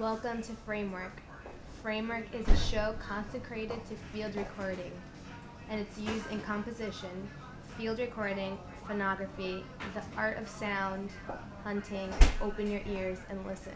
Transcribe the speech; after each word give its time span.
Welcome 0.00 0.40
to 0.44 0.52
Framework. 0.64 1.20
Framework 1.82 2.34
is 2.34 2.48
a 2.48 2.56
show 2.56 2.94
consecrated 3.06 3.84
to 3.84 3.94
field 4.14 4.34
recording, 4.34 4.92
and 5.68 5.78
it's 5.78 5.98
used 5.98 6.30
in 6.30 6.40
composition, 6.40 7.10
field 7.76 7.98
recording, 7.98 8.56
phonography, 8.86 9.62
the 9.92 10.02
art 10.16 10.38
of 10.38 10.48
sound, 10.48 11.10
hunting. 11.64 12.08
Open 12.40 12.70
your 12.70 12.80
ears 12.86 13.18
and 13.28 13.46
listen. 13.46 13.74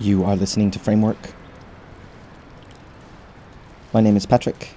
You 0.00 0.24
are 0.24 0.36
listening 0.36 0.70
to 0.70 0.78
Framework. 0.78 1.18
My 3.92 4.00
name 4.00 4.16
is 4.16 4.26
Patrick. 4.26 4.76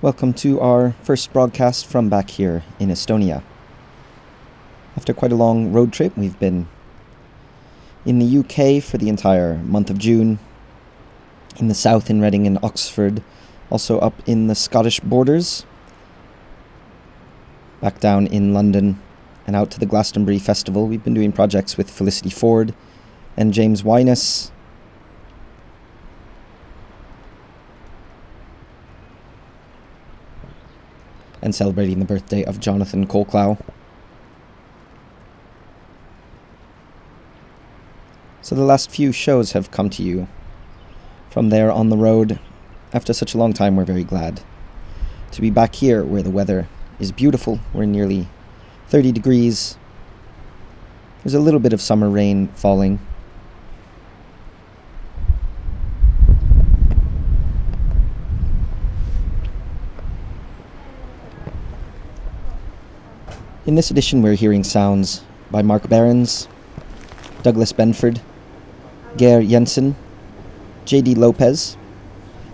Welcome 0.00 0.32
to 0.34 0.60
our 0.60 0.92
first 1.02 1.32
broadcast 1.32 1.84
from 1.84 2.08
back 2.08 2.30
here 2.30 2.62
in 2.78 2.90
Estonia. 2.90 3.42
After 4.96 5.12
quite 5.12 5.32
a 5.32 5.34
long 5.34 5.72
road 5.72 5.92
trip, 5.92 6.16
we've 6.16 6.38
been 6.38 6.68
in 8.06 8.20
the 8.20 8.38
UK 8.38 8.80
for 8.80 8.98
the 8.98 9.08
entire 9.08 9.56
month 9.56 9.90
of 9.90 9.98
June, 9.98 10.38
in 11.56 11.66
the 11.66 11.74
south 11.74 12.08
in 12.08 12.20
Reading 12.20 12.46
and 12.46 12.56
Oxford, 12.62 13.20
also 13.68 13.98
up 13.98 14.14
in 14.26 14.46
the 14.46 14.54
Scottish 14.54 15.00
borders, 15.00 15.66
back 17.80 17.98
down 17.98 18.28
in 18.28 18.54
London, 18.54 19.02
and 19.46 19.56
out 19.56 19.70
to 19.72 19.80
the 19.80 19.86
Glastonbury 19.86 20.38
Festival. 20.38 20.86
We've 20.86 21.02
been 21.02 21.14
doing 21.14 21.32
projects 21.32 21.76
with 21.76 21.90
Felicity 21.90 22.30
Ford 22.30 22.74
and 23.36 23.52
James 23.52 23.82
Wyness. 23.82 24.50
And 31.40 31.54
celebrating 31.54 31.98
the 31.98 32.04
birthday 32.04 32.44
of 32.44 32.60
Jonathan 32.60 33.06
Coleclough. 33.06 33.58
So 38.42 38.54
the 38.54 38.62
last 38.62 38.90
few 38.90 39.12
shows 39.12 39.52
have 39.52 39.70
come 39.70 39.90
to 39.90 40.02
you 40.02 40.28
from 41.30 41.48
there 41.48 41.72
on 41.72 41.88
the 41.88 41.96
road. 41.96 42.38
After 42.92 43.12
such 43.12 43.34
a 43.34 43.38
long 43.38 43.52
time, 43.52 43.76
we're 43.76 43.84
very 43.84 44.04
glad 44.04 44.42
to 45.30 45.40
be 45.40 45.50
back 45.50 45.76
here 45.76 46.04
where 46.04 46.22
the 46.22 46.30
weather 46.30 46.68
is 47.00 47.10
beautiful. 47.10 47.58
We're 47.72 47.86
nearly 47.86 48.28
30 48.92 49.10
degrees. 49.10 49.78
There's 51.24 51.32
a 51.32 51.40
little 51.40 51.60
bit 51.60 51.72
of 51.72 51.80
summer 51.80 52.10
rain 52.10 52.48
falling. 52.48 52.98
In 63.64 63.76
this 63.76 63.90
edition, 63.90 64.20
we're 64.20 64.34
hearing 64.34 64.62
sounds 64.62 65.24
by 65.50 65.62
Marc 65.62 65.88
Behrens, 65.88 66.46
Douglas 67.42 67.72
Benford, 67.72 68.20
Geir 69.16 69.40
Jenssen, 69.40 69.94
Jay-Dea 70.84 71.14
Lopez, 71.14 71.78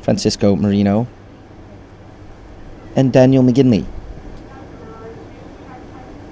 Francisco 0.03 0.55
Meirino, 0.55 1.09
and 2.95 3.13
Daniel 3.13 3.43
McGinley. 3.43 3.98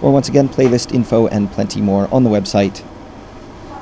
Or 0.00 0.12
once 0.12 0.28
again, 0.28 0.48
playlist 0.48 0.94
info 0.94 1.26
and 1.26 1.50
plenty 1.50 1.80
more 1.80 2.08
on 2.12 2.22
the 2.22 2.30
website 2.30 2.84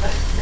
Yeah. 0.00 0.36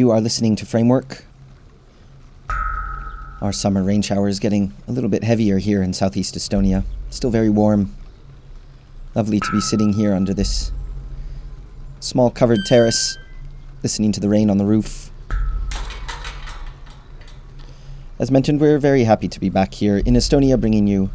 You 0.00 0.10
are 0.12 0.20
listening 0.22 0.56
to 0.56 0.64
Framework. 0.64 1.26
Our 3.42 3.52
summer 3.52 3.82
rain 3.82 4.00
shower 4.00 4.28
is 4.28 4.38
getting 4.38 4.72
a 4.88 4.92
little 4.92 5.10
bit 5.10 5.22
heavier 5.22 5.58
here 5.58 5.82
in 5.82 5.92
southeast 5.92 6.34
Estonia. 6.36 6.84
Still 7.10 7.28
very 7.28 7.50
warm. 7.50 7.94
Lovely 9.14 9.40
to 9.40 9.52
be 9.52 9.60
sitting 9.60 9.92
here 9.92 10.14
under 10.14 10.32
this 10.32 10.72
small 12.00 12.30
covered 12.30 12.60
terrace, 12.64 13.18
listening 13.82 14.10
to 14.12 14.20
the 14.20 14.30
rain 14.30 14.48
on 14.48 14.56
the 14.56 14.64
roof. 14.64 15.10
As 18.18 18.30
mentioned, 18.30 18.58
we're 18.58 18.78
very 18.78 19.04
happy 19.04 19.28
to 19.28 19.38
be 19.38 19.50
back 19.50 19.74
here 19.74 19.98
in 19.98 20.14
Estonia 20.14 20.58
bringing 20.58 20.86
you 20.86 21.10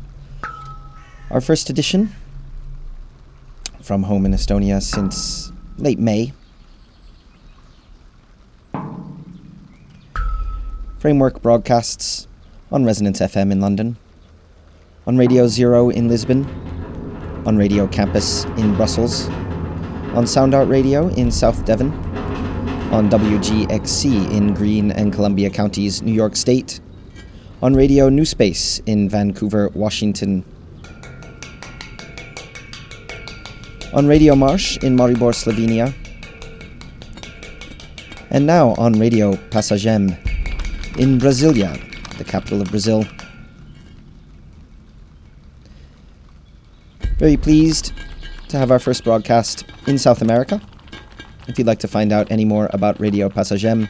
our 1.31 1.41
first 1.41 1.71
edition 1.71 2.13
from 3.81 4.03
home 4.03 4.27
in 4.27 4.31
Estonia 4.31 4.79
since 4.79 5.51
late 5.79 5.97
May. 5.97 6.33
Framework 11.05 11.39
broadcasts 11.43 12.27
on 12.71 12.83
Resonance 12.83 13.19
FM 13.19 13.51
in 13.51 13.61
London, 13.61 13.95
on 15.05 15.17
Radio 15.17 15.47
Zero 15.47 15.91
in 15.91 16.07
Lisbon, 16.07 16.43
on 17.45 17.57
Radio 17.57 17.85
Campus 17.85 18.45
in 18.57 18.75
Brussels, 18.75 19.29
on 20.17 20.25
Sound 20.25 20.55
Art 20.55 20.67
Radio 20.67 21.09
in 21.09 21.29
South 21.29 21.63
Devon, 21.63 21.91
on 22.91 23.07
WGXC 23.07 24.31
in 24.31 24.55
Greene 24.55 24.89
and 24.93 25.13
Columbia 25.13 25.51
counties, 25.51 26.01
New 26.01 26.11
York 26.11 26.35
State, 26.35 26.79
on 27.61 27.75
Radio 27.75 28.09
New 28.09 28.25
Space 28.25 28.79
in 28.87 29.07
Vancouver, 29.07 29.69
Washington, 29.75 30.43
on 33.93 34.07
Radio 34.07 34.35
Marsh 34.35 34.77
in 34.77 34.97
Maribor, 34.97 35.35
Slovenia, 35.35 35.93
and 38.31 38.47
now 38.47 38.73
on 38.79 38.93
Radio 38.93 39.33
Passagem 39.51 40.17
in 40.97 41.19
Brasilia, 41.19 41.77
the 42.17 42.23
capital 42.23 42.61
of 42.61 42.69
Brazil. 42.69 43.05
Very 47.17 47.35
pleased 47.35 47.91
to 48.47 48.57
have 48.57 48.71
our 48.71 48.79
first 48.79 49.03
broadcast 49.03 49.65
in 49.87 49.97
South 49.97 50.21
America. 50.21 50.61
If 51.47 51.57
you'd 51.57 51.67
like 51.67 51.79
to 51.79 51.87
find 51.87 52.13
out 52.13 52.31
any 52.31 52.45
more 52.45 52.69
about 52.71 52.99
Radio 52.99 53.27
Passagem, 53.27 53.89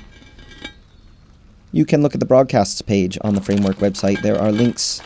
you 1.71 1.85
can 1.85 2.01
look 2.01 2.15
at 2.15 2.19
the 2.19 2.25
broadcasts 2.25 2.81
page 2.81 3.19
on 3.21 3.35
the 3.35 3.41
Framework 3.41 3.77
website. 3.77 4.21
There 4.23 4.39
are 4.39 4.51
links 4.51 5.01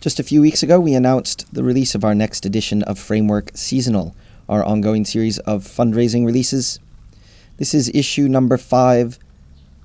Just 0.00 0.18
a 0.18 0.24
few 0.24 0.40
weeks 0.40 0.64
ago, 0.64 0.80
we 0.80 0.94
announced 0.94 1.54
the 1.54 1.62
release 1.62 1.94
of 1.94 2.04
our 2.04 2.14
next 2.14 2.44
edition 2.44 2.82
of 2.82 2.98
Framework 2.98 3.52
Seasonal, 3.54 4.16
our 4.48 4.64
ongoing 4.64 5.04
series 5.04 5.38
of 5.40 5.62
fundraising 5.62 6.26
releases. 6.26 6.80
This 7.58 7.72
is 7.72 7.88
issue 7.94 8.26
number 8.26 8.56
5, 8.56 9.16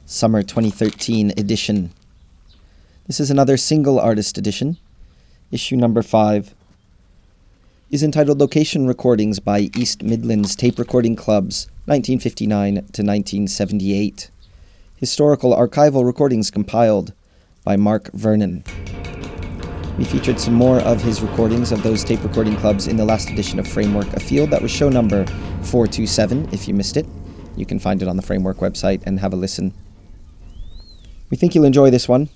Summer 0.06 0.42
2013 0.42 1.34
edition. 1.38 1.92
This 3.06 3.20
is 3.20 3.30
another 3.30 3.58
single 3.58 4.00
artist 4.00 4.40
edition. 4.40 4.78
Issue 5.52 5.76
number 5.76 6.02
5 6.02 6.56
is 7.90 8.04
entitled 8.04 8.38
Location 8.38 8.86
Recordings 8.86 9.40
by 9.40 9.70
East 9.78 10.04
Midlands 10.04 10.58
Tape 10.58 10.78
Recording 10.78 11.16
Clubs 11.16 11.68
1959 11.86 12.74
to 12.74 12.82
1978. 12.82 14.30
historical 14.98 15.56
archival 15.56 16.04
recordings 16.04 16.52
compiled 16.52 17.14
by 17.64 17.78
Mark 17.78 18.12
Vernon. 18.12 18.64
We 19.98 20.04
featured 20.04 20.38
some 20.38 20.54
more 20.54 20.80
of 20.82 21.02
his 21.02 21.22
recordings 21.22 21.72
of 21.72 21.82
those 21.82 22.04
tape 22.04 22.24
recording 22.24 22.58
clubs 22.58 22.88
in 22.88 22.98
the 22.98 23.06
last 23.06 23.30
edition 23.30 23.58
of 23.58 23.68
Framework 23.68 24.12
Afield. 24.14 24.50
That 24.50 24.62
was 24.62 24.72
show 24.72 24.90
number 24.90 25.26
427. 25.64 26.50
If 26.52 26.68
you 26.68 26.74
missed 26.74 26.98
it, 26.98 27.06
you 27.56 27.66
can 27.66 27.80
find 27.80 28.02
it 28.02 28.10
on 28.10 28.18
the 28.18 28.22
Framework 28.22 28.58
website 28.58 29.02
and 29.06 29.20
have 29.20 29.34
a 29.34 29.38
listen. 29.38 29.74
We 31.30 31.38
think 31.38 31.56
you'll 31.56 31.64
enjoy 31.64 31.90
this 31.90 32.10
one. 32.10 32.28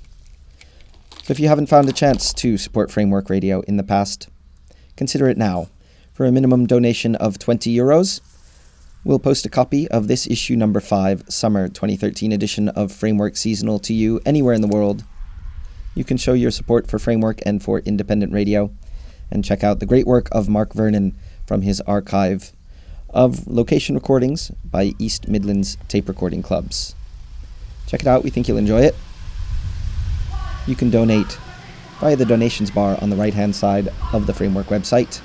So 1.24 1.32
if 1.32 1.40
you 1.40 1.50
haven't 1.50 1.68
found 1.68 1.90
a 1.90 1.94
chance 1.94 2.34
to 2.36 2.58
support 2.58 2.90
Framework 2.90 3.30
Radio 3.30 3.62
in 3.62 3.78
the 3.78 3.84
past, 3.84 4.30
consider 4.96 5.28
it 5.28 5.38
now. 5.38 5.68
For 6.14 6.26
a 6.26 6.32
minimum 6.32 6.68
donation 6.68 7.16
of 7.16 7.40
20 7.40 7.74
euros, 7.76 8.22
we'll 9.04 9.20
post 9.20 9.46
a 9.46 9.50
copy 9.50 9.88
of 9.90 10.08
this 10.08 10.28
issue 10.28 10.56
number 10.56 10.80
5, 10.80 11.26
summer 11.30 11.68
2013 11.68 12.32
edition 12.32 12.70
of 12.70 12.92
Framework 12.92 13.38
Seasonal 13.38 13.80
to 13.80 13.94
you 13.94 14.20
anywhere 14.26 14.54
in 14.54 14.62
the 14.62 14.68
world 14.68 15.04
you 15.94 16.04
can 16.04 16.18
show 16.18 16.34
your 16.34 16.52
support 16.52 16.88
for 16.88 17.00
Framework 17.00 17.40
and 17.46 17.62
for 17.62 17.80
independent 17.80 18.32
radio 18.32 18.72
and 19.30 19.44
check 19.44 19.64
out 19.64 19.80
the 19.80 19.86
great 19.86 20.08
work 20.08 20.30
of 20.32 20.48
Mark 20.48 20.74
Vernon 20.74 21.16
from 21.46 21.64
his 21.64 21.82
archive 21.82 22.54
of 23.10 23.46
location 23.46 23.96
recordings 23.96 24.52
by 24.64 24.94
East 25.00 25.28
Midlands 25.28 25.78
tape 25.90 26.08
recording 26.08 26.42
clubs. 26.42 26.96
Check 27.88 28.02
it 28.02 28.08
out, 28.08 28.24
we 28.24 28.30
think 28.30 28.48
you'll 28.48 28.58
enjoy 28.58 28.82
it. 28.82 28.96
You 30.66 30.76
can 30.76 30.90
donate 30.90 31.38
via 32.02 32.16
the 32.16 32.26
donations 32.26 32.72
bar 32.72 32.98
on 33.00 33.12
the 33.12 33.16
right 33.16 33.36
hand 33.36 33.56
side 33.56 33.88
of 34.12 34.26
the 34.26 34.34
Framework 34.34 34.66
website. 34.68 35.22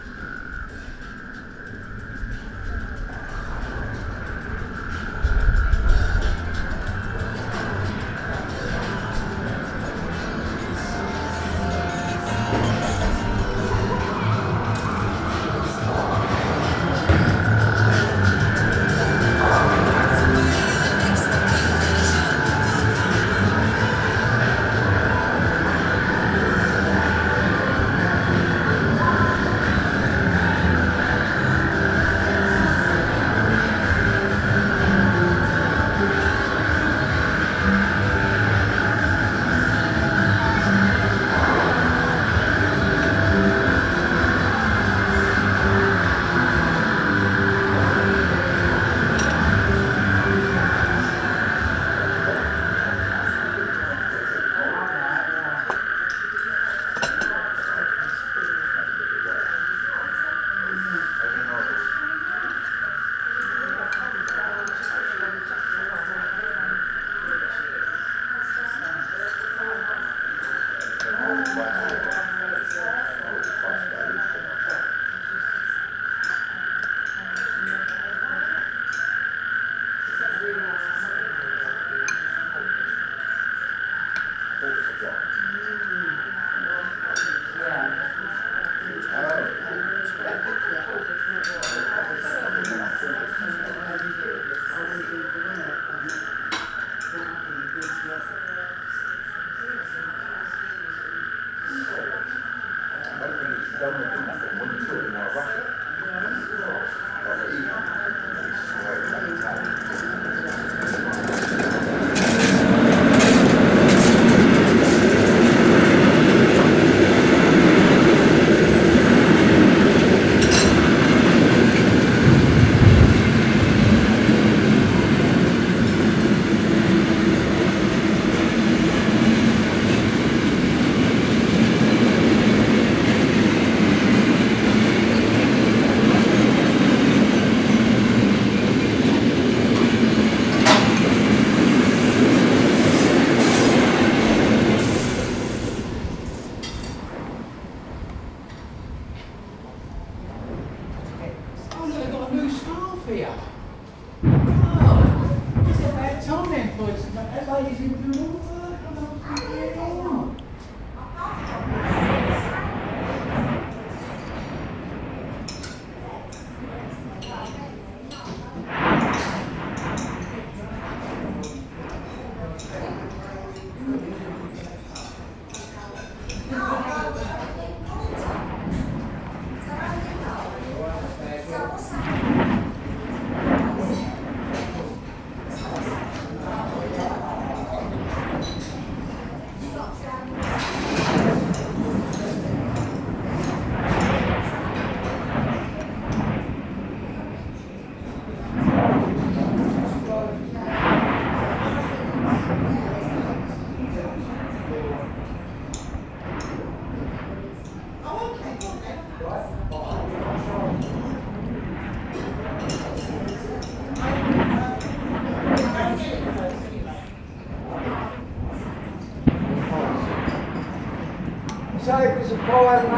So 222.48 222.54
it 222.72 222.90
was 222.90 222.97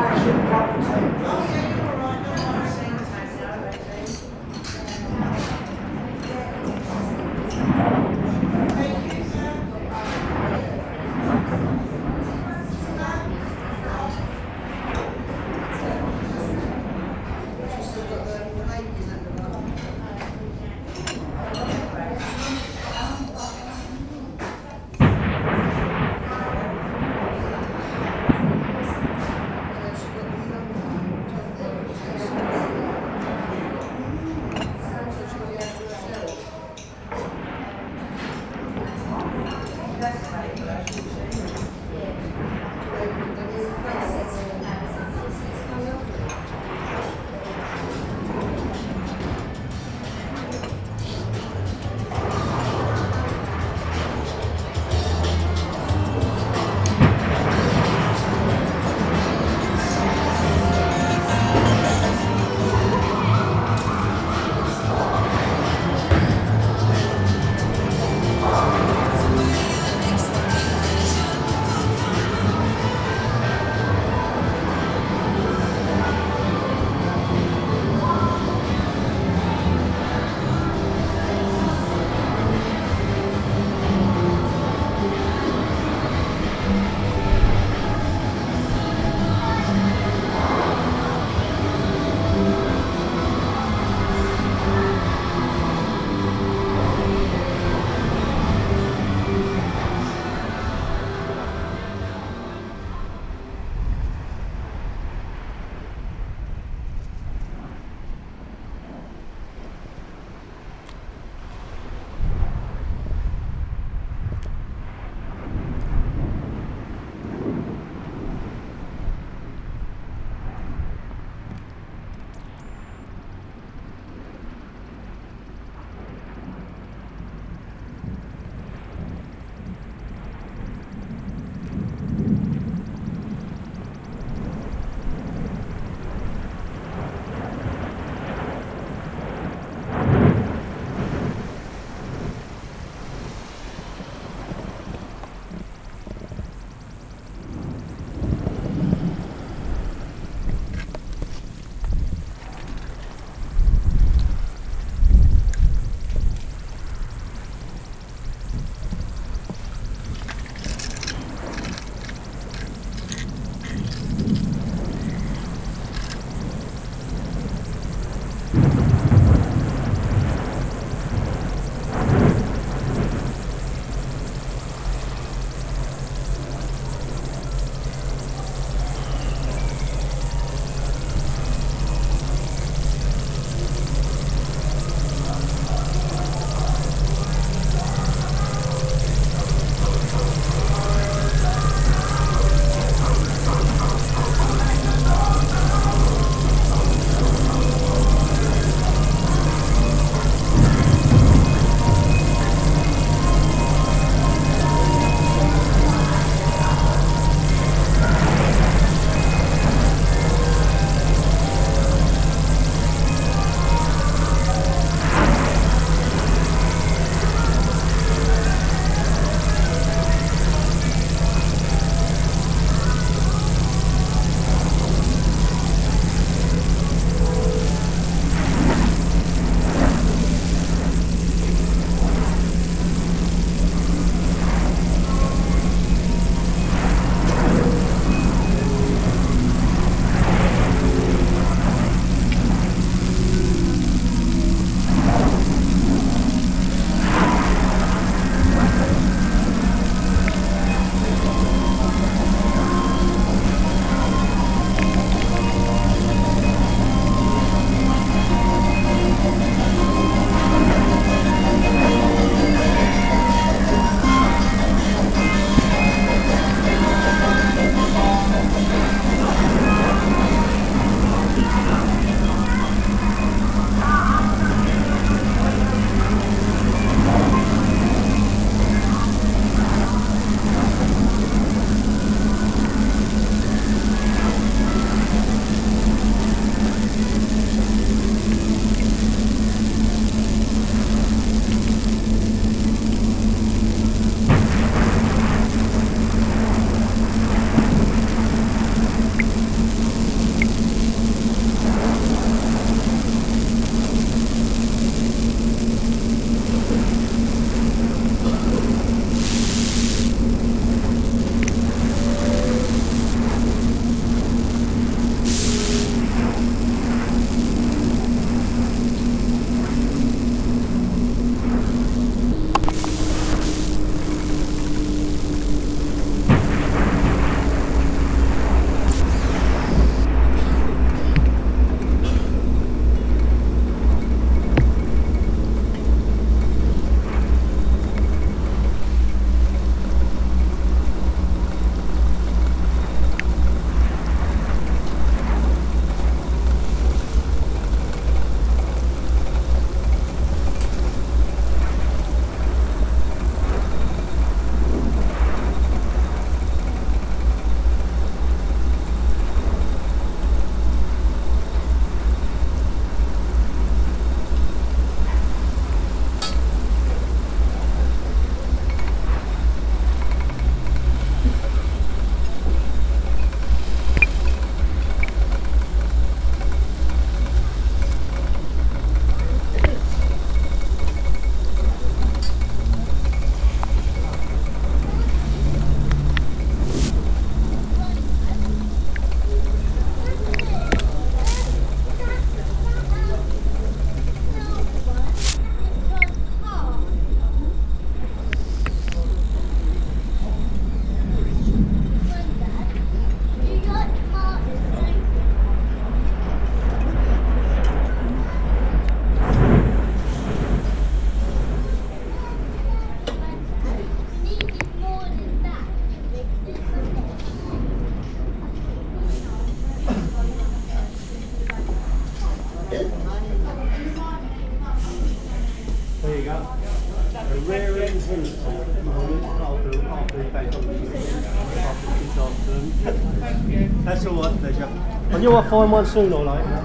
I 435.51 435.65
knew 435.65 435.75
I'd 435.75 435.87
find 435.87 436.11
one 436.11 436.58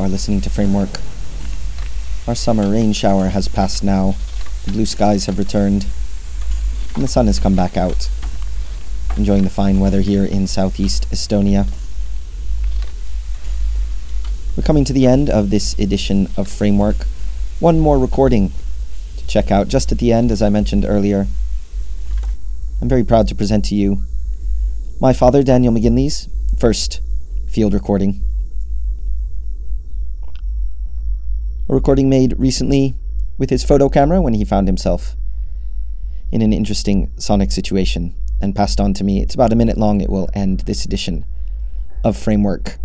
are 0.00 0.08
listening 0.08 0.40
to 0.40 0.50
Framework. 0.50 1.00
Our 2.26 2.34
summer 2.34 2.70
rain 2.70 2.92
shower 2.92 3.28
has 3.28 3.48
passed 3.48 3.84
now, 3.84 4.16
the 4.64 4.72
blue 4.72 4.86
skies 4.86 5.26
have 5.26 5.38
returned, 5.38 5.86
and 6.94 7.04
the 7.04 7.08
sun 7.08 7.26
has 7.26 7.38
come 7.38 7.54
back 7.54 7.76
out. 7.76 8.08
Enjoying 9.16 9.44
the 9.44 9.50
fine 9.50 9.78
weather 9.78 10.00
here 10.00 10.24
in 10.24 10.46
southeast 10.46 11.08
Estonia. 11.10 11.66
We're 14.56 14.62
coming 14.62 14.84
to 14.84 14.92
the 14.92 15.06
end 15.06 15.28
of 15.28 15.50
this 15.50 15.78
edition 15.78 16.28
of 16.36 16.48
Framework. 16.48 17.06
One 17.58 17.78
more 17.78 17.98
recording 17.98 18.52
to 19.16 19.26
check 19.26 19.50
out 19.50 19.68
just 19.68 19.92
at 19.92 19.98
the 19.98 20.12
end, 20.12 20.32
as 20.32 20.40
I 20.40 20.48
mentioned 20.48 20.84
earlier. 20.84 21.26
I'm 22.80 22.88
very 22.88 23.04
proud 23.04 23.28
to 23.28 23.34
present 23.34 23.66
to 23.66 23.74
you 23.74 24.02
my 25.00 25.14
father, 25.14 25.42
Daniel 25.42 25.72
McGinley's 25.72 26.28
first 26.58 27.00
field 27.48 27.72
recording. 27.72 28.20
A 31.70 31.72
recording 31.72 32.08
made 32.08 32.34
recently 32.36 32.96
with 33.38 33.50
his 33.50 33.62
photo 33.62 33.88
camera 33.88 34.20
when 34.20 34.34
he 34.34 34.44
found 34.44 34.66
himself 34.66 35.14
in 36.32 36.42
an 36.42 36.52
interesting 36.52 37.12
sonic 37.16 37.52
situation 37.52 38.12
and 38.40 38.56
passed 38.56 38.80
on 38.80 38.92
to 38.94 39.04
me. 39.04 39.22
It's 39.22 39.36
about 39.36 39.52
a 39.52 39.54
minute 39.54 39.78
long. 39.78 40.00
It 40.00 40.10
will 40.10 40.28
end 40.34 40.60
this 40.66 40.84
edition 40.84 41.24
of 42.02 42.16
Framework. 42.16 42.78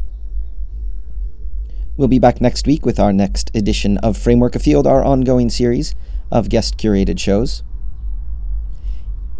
We'll 1.98 2.08
be 2.10 2.20
back 2.20 2.40
next 2.40 2.68
week 2.68 2.86
with 2.86 3.00
our 3.00 3.12
next 3.12 3.50
edition 3.56 3.98
of 4.04 4.20
Framework 4.20 4.56
Afield, 4.56 4.86
our 4.86 5.04
ongoing 5.04 5.50
series 5.50 5.96
of 6.30 6.50
guest 6.50 6.78
curated 6.78 7.20
shows. 7.20 7.64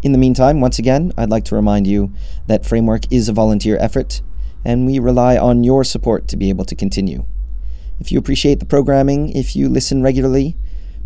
In 0.02 0.10
the 0.10 0.18
meantime, 0.18 0.60
once 0.60 0.80
again, 0.80 1.12
I'd 1.16 1.30
like 1.30 1.44
to 1.44 1.54
remind 1.54 1.86
you 1.86 2.12
that 2.48 2.66
Framework 2.66 3.12
is 3.12 3.28
a 3.28 3.32
volunteer 3.32 3.76
effort, 3.78 4.22
and 4.64 4.86
we 4.86 4.98
rely 4.98 5.38
on 5.38 5.62
your 5.62 5.84
support 5.84 6.26
to 6.26 6.36
be 6.36 6.48
able 6.48 6.64
to 6.64 6.74
continue. 6.74 7.24
If 7.98 8.12
you 8.12 8.18
appreciate 8.18 8.60
the 8.60 8.66
programming, 8.66 9.30
if 9.30 9.56
you 9.56 9.70
listen 9.70 10.02
regularly, 10.02 10.54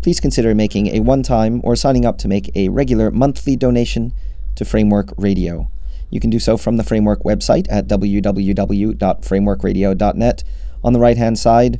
please 0.01 0.19
consider 0.19 0.53
making 0.53 0.87
a 0.87 0.99
one 0.99 1.23
time 1.23 1.61
or 1.63 1.77
signing 1.77 2.05
up 2.05 2.17
to 2.19 2.27
make 2.27 2.55
a 2.55 2.69
regular 2.69 3.09
monthly 3.11 3.55
donation 3.55 4.13
to 4.55 4.65
Framework 4.65 5.13
Radio. 5.17 5.71
You 6.09 6.19
can 6.19 6.29
do 6.29 6.39
so 6.39 6.57
from 6.57 6.75
the 6.75 6.83
Framework 6.83 7.23
website 7.23 7.67
at 7.69 7.87
www.frameworkradio.net 7.87 10.43
on 10.83 10.93
the 10.93 10.99
right 10.99 11.17
hand 11.17 11.39
side, 11.39 11.79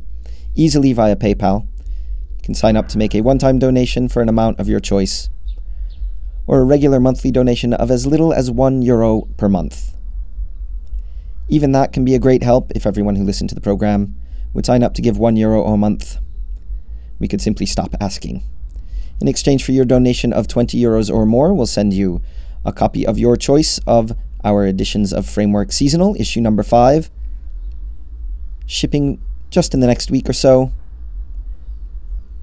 easily 0.54 0.94
via 0.94 1.16
PayPal. 1.16 1.66
You 2.36 2.42
can 2.42 2.54
sign 2.54 2.76
up 2.76 2.88
to 2.88 2.96
make 2.96 3.14
a 3.14 3.20
one 3.20 3.36
time 3.38 3.58
donation 3.58 4.08
for 4.08 4.22
an 4.22 4.30
amount 4.30 4.60
of 4.60 4.68
your 4.68 4.80
choice, 4.80 5.28
or 6.46 6.60
a 6.60 6.64
regular 6.64 6.98
monthly 6.98 7.30
donation 7.30 7.74
of 7.74 7.90
as 7.90 8.06
little 8.06 8.32
as 8.32 8.50
one 8.50 8.80
euro 8.80 9.28
per 9.36 9.50
month. 9.50 9.94
Even 11.50 11.72
that 11.72 11.92
can 11.92 12.02
be 12.02 12.14
a 12.14 12.18
great 12.18 12.42
help 12.42 12.72
if 12.74 12.86
everyone 12.86 13.16
who 13.16 13.24
listened 13.24 13.50
to 13.50 13.54
the 13.54 13.60
program 13.60 14.14
would 14.52 14.66
sign 14.66 14.82
up 14.82 14.94
to 14.94 15.02
give 15.02 15.18
one 15.18 15.36
euro 15.36 15.64
a 15.64 15.76
month. 15.76 16.18
We 17.18 17.28
could 17.28 17.40
simply 17.40 17.66
stop 17.66 17.94
asking. 18.00 18.42
In 19.20 19.28
exchange 19.28 19.64
for 19.64 19.72
your 19.72 19.84
donation 19.84 20.32
of 20.32 20.48
20 20.48 20.76
euros 20.80 21.12
or 21.12 21.24
more, 21.24 21.54
we'll 21.54 21.66
send 21.66 21.94
you 21.94 22.20
a 22.64 22.72
copy 22.72 23.06
of 23.06 23.18
your 23.18 23.36
choice 23.36 23.78
of 23.86 24.12
our 24.44 24.66
editions 24.66 25.12
of 25.12 25.28
Framework 25.28 25.72
Seasonal, 25.72 26.16
issue 26.18 26.40
number 26.40 26.62
5, 26.62 27.10
shipping 28.66 29.20
just 29.50 29.74
in 29.74 29.80
the 29.80 29.86
next 29.86 30.10
week 30.10 30.28
or 30.28 30.32
so. 30.32 30.72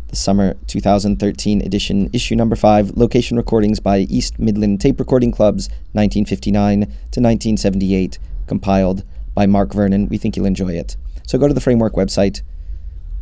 The 0.08 0.16
Summer 0.16 0.56
2013 0.68 1.62
edition, 1.62 2.10
issue 2.14 2.36
number 2.36 2.56
5, 2.56 2.98
location 2.98 3.38
recordings 3.38 3.80
by 3.80 4.00
East 4.00 4.40
Midland 4.40 4.82
Tape 4.82 5.00
Recording 5.00 5.32
Club's 5.32 5.68
1959 5.92 6.82
to 6.82 6.86
1978, 7.20 8.18
compiled 8.48 9.04
by 9.36 9.46
Mark 9.46 9.74
Vernon. 9.74 10.08
We 10.08 10.18
think 10.18 10.36
you'll 10.36 10.46
enjoy 10.46 10.74
it. 10.74 10.98
So 11.30 11.38
go 11.38 11.48
to 11.48 11.54
the 11.54 11.62
Framework 11.62 11.94
website, 11.94 12.42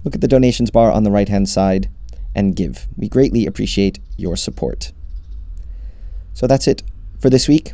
look 0.05 0.15
at 0.15 0.21
the 0.21 0.29
donations 0.29 0.71
bar 0.71 0.93
on 0.93 1.03
the 1.03 1.11
right 1.11 1.27
hand 1.27 1.49
side, 1.49 1.89
and 2.33 2.55
give. 2.55 2.87
We 2.95 3.09
greatly 3.09 3.45
appreciate 3.45 3.99
your 4.15 4.37
support. 4.37 4.93
So 6.33 6.47
that's 6.47 6.69
it 6.69 6.83
for 7.19 7.29
this 7.29 7.49
week. 7.49 7.73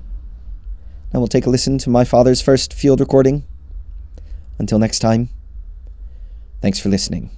Now 1.13 1.19
we'll 1.19 1.27
take 1.27 1.45
a 1.45 1.51
listen 1.51 1.77
to 1.77 1.91
my 1.91 2.03
father's 2.03 2.41
first 2.41 2.73
field 2.73 2.99
recording. 2.99 3.43
Until 4.57 4.79
next 4.79 4.97
time, 4.97 5.29
thanks 6.63 6.79
for 6.79 6.89
listening. 6.89 7.29